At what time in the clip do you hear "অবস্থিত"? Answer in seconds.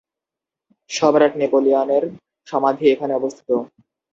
3.15-3.49